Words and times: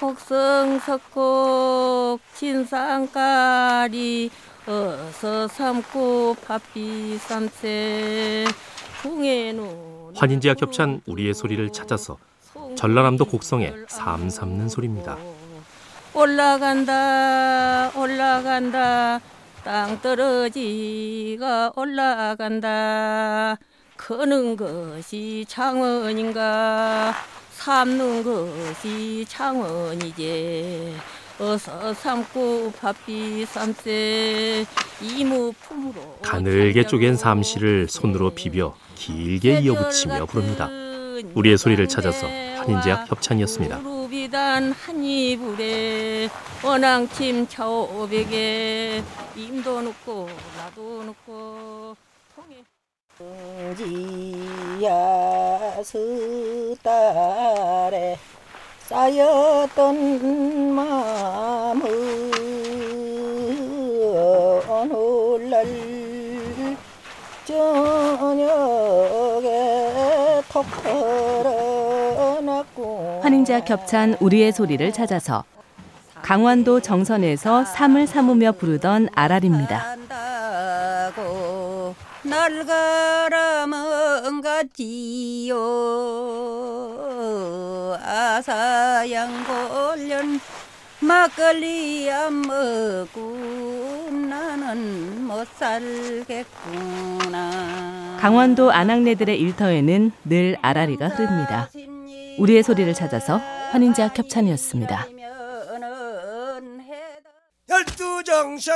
곡성석곡 0.00 1.20
진상까리 2.34 4.30
어서 4.66 5.46
삼고 5.46 6.36
밥비 6.46 7.18
삼세 7.18 8.46
풍에는 9.02 10.12
환인제와 10.16 10.54
겹찬 10.54 11.02
우리의 11.06 11.34
소리를 11.34 11.70
찾아서 11.70 12.16
전라남도 12.76 13.26
곡성의 13.26 13.84
삶 13.88 14.30
삼는 14.30 14.70
소리입니다. 14.70 15.18
올라간다 16.14 17.92
올라간다. 17.94 19.20
땅 19.62 20.00
떨어지가 20.00 21.72
올라간다. 21.76 23.58
크는 23.96 24.56
것이 24.56 25.44
창원인가 25.46 27.14
삼는 27.60 28.24
것이 28.24 29.26
창원이제 29.28 30.94
어서 31.38 31.92
삼고 31.92 32.72
밥비 32.80 33.44
삼세 33.44 34.64
이무품으로 35.02 36.20
가늘게 36.22 36.86
쪼갠 36.86 37.16
삼시를 37.16 37.86
손으로 37.90 38.30
비벼 38.30 38.74
길게 38.94 39.60
이어붙이며 39.60 40.24
부릅니다. 40.24 40.70
우리의 41.34 41.58
소리를 41.58 41.86
찾아서 41.86 42.26
환인제약 42.26 43.10
협찬이었습니다. 43.10 43.80
무비단 43.80 44.72
한 44.72 45.04
이불에 45.04 46.30
원앙침 46.64 47.46
차오백에 47.46 49.04
임도 49.36 49.82
넣고 49.82 50.30
나도 50.56 51.04
넣고 51.04 51.94
통에 52.34 53.74
지야 53.76 55.29
스달에 55.82 56.88
쌓였던 58.80 60.74
마음은 60.74 62.30
오늘날 64.68 65.66
저녁에 67.44 68.70
톡 70.52 70.66
털어놨고 72.02 73.20
환인제와 73.22 73.60
겹찬 73.60 74.16
우리의 74.20 74.52
소리를 74.52 74.92
찾아서 74.92 75.44
강원도 76.22 76.80
정선에서 76.80 77.64
삶을 77.64 78.06
삼으며 78.06 78.52
부르던 78.52 79.08
아랄입니다. 79.14 79.99
가라면 82.66 84.40
같지요 84.40 85.56
아사양 88.02 89.44
골련 89.44 90.40
막걸리 91.00 92.10
안 92.10 92.42
먹고 92.42 94.08
나는 94.10 95.24
못 95.26 95.46
살겠구나 95.56 97.40
강원도 98.20 98.70
안악내들의 98.70 99.40
일터에는 99.40 100.12
늘 100.24 100.56
아라리가 100.60 101.08
흐릅니다. 101.08 101.70
우리의 102.38 102.62
소리를 102.62 102.92
찾아서 102.92 103.38
환인제와 103.70 104.12
겹찬이었습니다. 104.12 105.06
열두 107.70 108.22
정신 108.24 108.72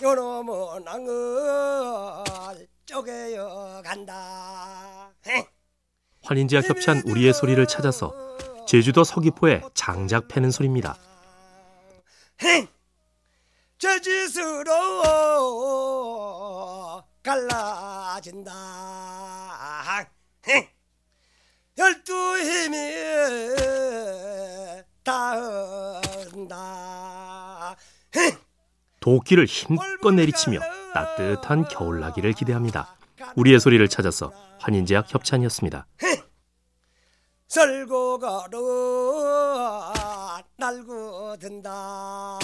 요놈은 0.00 0.84
낭을 0.84 2.68
쪼개어 2.86 3.82
간다. 3.84 5.12
환인제와 6.22 6.62
겹찬 6.62 7.02
우리의 7.06 7.34
소리를 7.34 7.66
찾아서 7.66 8.14
제주도 8.68 9.02
서귀포에 9.02 9.62
장작 9.74 10.28
패는 10.28 10.52
소리입니다. 10.52 10.96
저 13.78 13.98
짓으로 13.98 14.72
갈라진다. 17.24 18.52
열두 21.76 22.38
힘이 22.38 22.94
닿는다 25.02 26.07
도끼를 29.00 29.46
힘껏 29.46 30.12
내리치며 30.12 30.60
따뜻한 30.94 31.68
겨울나기를 31.68 32.32
기대합니다. 32.32 32.96
우리의 33.36 33.60
소리를 33.60 33.86
찾아서 33.88 34.32
환인제약 34.58 35.12
협찬이었습니다. 35.12 35.86
설고가로 37.46 38.58
날고 40.56 41.36
든다 41.38 42.38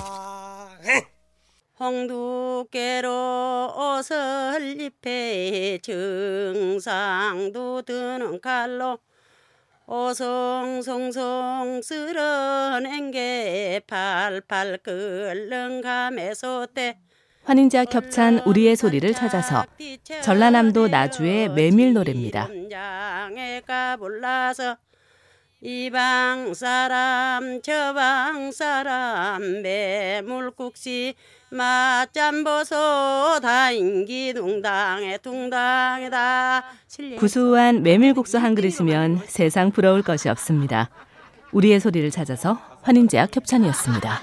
홍두깨로 1.78 3.74
옷을 3.76 4.80
입해 4.80 5.78
증상도 5.82 7.82
드는 7.82 8.40
칼로 8.40 8.98
오송송송 9.86 11.82
쓸어낸 11.82 13.10
게 13.10 13.82
팔팔 13.86 14.78
끓는 14.78 15.82
감에서 15.82 16.66
때 16.72 16.98
환인제와 17.44 17.84
겹찬 17.84 18.38
우리의 18.46 18.76
소리를 18.76 19.12
찾아서 19.12 19.66
전라남도 20.22 20.88
나주의 20.88 21.50
메밀 21.50 21.92
노래입니다. 21.92 22.48
이방 25.66 26.52
사람 26.52 27.62
저방 27.62 28.52
사람 28.52 29.62
매물국시 29.62 31.14
맛잠보소 31.48 33.40
다인기 33.40 34.34
둥당에 34.34 35.16
둥당에다 35.16 36.64
구수한 37.18 37.82
메밀국수 37.82 38.36
한 38.36 38.54
그릇이면 38.54 39.22
세상 39.24 39.70
부러울 39.70 40.02
것이 40.02 40.28
없습니다. 40.28 40.90
우리의 41.52 41.80
소리를 41.80 42.10
찾아서 42.10 42.60
환인제와 42.82 43.24
겹찬이었습니다. 43.28 44.20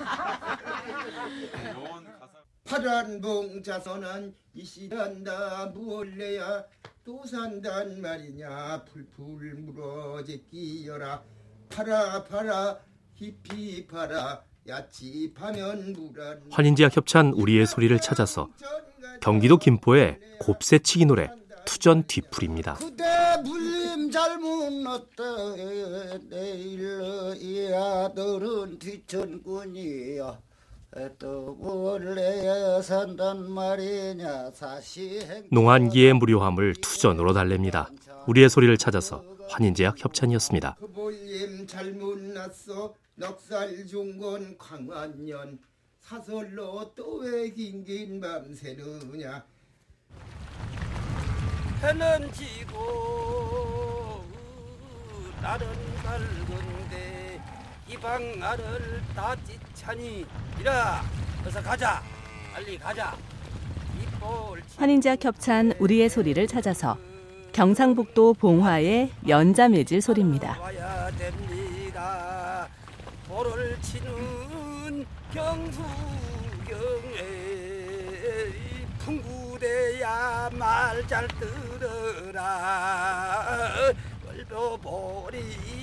파란 2.66 3.19
봉 3.19 3.63
자선한 3.63 4.35
이시단다 4.53 5.72
무얼래야 5.74 6.66
또 7.03 7.25
산단 7.25 8.00
말이냐? 8.01 8.85
풀풀 8.85 9.56
물어제 9.56 10.44
끼어라. 10.51 11.23
팔아 11.69 12.23
팔아 12.25 12.79
깊이 13.16 13.88
팔아. 13.88 14.44
야치 14.67 15.34
파면 15.35 15.94
물안. 15.94 16.44
환인제약 16.51 16.95
협찬 16.95 17.34
우리의 17.34 17.66
소리를 17.66 18.00
찾아서 18.00 18.50
경기도 19.22 19.57
김포의 19.57 20.19
곱새치기 20.39 21.06
노래 21.06 21.31
투전 21.66 22.03
뒤풀입니다. 22.06 22.78
농한기의 35.50 36.13
무료함을 36.13 36.75
투전으로 36.81 37.34
달랩니다. 37.34 37.88
우리의 38.28 38.50
소리를 38.50 38.78
찾아서 38.78 39.24
환인제약 39.50 40.03
협찬이었습니다. 40.03 40.75
그 40.80 40.88
해는 51.81 52.31
지고 52.34 54.24
날은 55.42 55.68
밝은데 56.04 57.20
이방 57.91 58.39
나를 58.39 59.01
다 59.15 59.35
찌차니 59.45 60.25
이라. 60.59 61.03
어서 61.45 61.61
가자. 61.61 62.01
빨리 62.53 62.77
가자. 62.77 63.15
환인제와 64.77 65.15
겹찬 65.15 65.73
우리의 65.79 66.07
소리를 66.09 66.45
찾아서 66.47 66.97
경상북도 67.53 68.35
봉화의 68.35 69.11
연자매질 69.27 70.01
소리입니다. 70.01 70.57
풍구대야 78.99 80.49
말 80.53 81.07
잘 81.07 81.27
들어라. 81.27 82.41
월보보리 84.25 85.41
찌다 85.41 85.81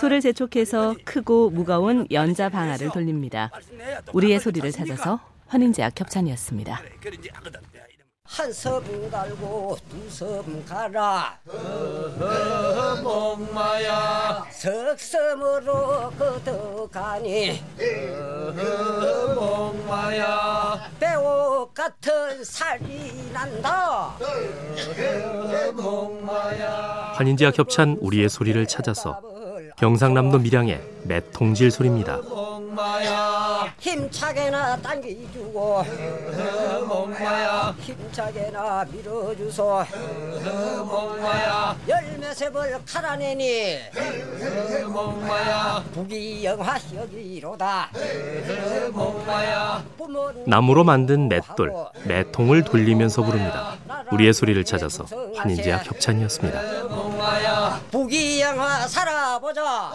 소를 0.00 0.20
재촉해서 0.20 0.94
크고 1.04 1.50
무거운 1.50 2.06
연자 2.10 2.48
방아를 2.48 2.90
돌립니다. 2.90 3.50
우리의 4.12 4.40
소리를 4.40 4.70
찾아서 4.72 5.20
환인제와 5.48 5.90
겹찬이었습니다. 5.90 6.80
한 8.26 8.50
섬 8.52 8.82
갈고 9.10 9.76
두 9.90 10.10
섬 10.10 10.64
가라 10.64 11.38
목마야 13.02 14.46
석섬으로 14.50 16.10
거둬가니 16.18 17.62
목마야 19.36 20.16
배옥 20.16 20.43
같은 21.84 22.42
살이 22.42 23.12
난다 23.30 24.16
환인제와 27.12 27.50
겹찬 27.50 27.98
우리의 28.00 28.30
소리를 28.30 28.66
찾아서 28.66 29.20
경상남도 29.76 30.38
밀양의 30.38 30.80
맷통질 31.02 31.70
소리입니다. 31.70 32.20
힘차게나 33.78 34.76
당겨주고 34.78 35.84
목마야. 36.86 37.74
힘차게나 37.80 38.84
밀어주소. 38.90 39.84
목마야. 40.84 41.76
열매 41.88 42.34
셉을 42.34 42.78
갈아내니 42.86 43.78
목마야. 44.86 45.84
부귀영화 45.92 46.76
여기로다. 46.96 47.90
목마야. 48.92 49.84
부모님 49.96 50.44
나무로 50.46 50.84
만든 50.84 51.28
맷돌, 51.28 51.72
맷통을 52.04 52.64
돌리면서 52.64 53.22
부릅니다. 53.22 53.76
우리의 54.12 54.32
소리를 54.32 54.62
찾아서 54.64 55.04
환인제와 55.36 55.78
협찬이었습니다. 55.78 56.84
목마야. 56.88 57.80
부귀영화 57.90 58.88
살아보자 58.88 59.92